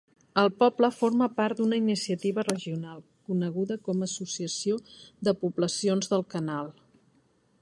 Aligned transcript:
El 0.43 0.47
poble 0.61 0.87
forma 0.99 1.27
part 1.41 1.59
d'una 1.59 1.77
iniciativa 1.81 2.45
regional 2.49 3.05
coneguda 3.29 3.79
com 3.89 4.01
a 4.01 4.09
Associació 4.11 4.81
de 5.29 5.39
Poblacions 5.45 6.15
del 6.17 6.31
Canal. 6.37 6.77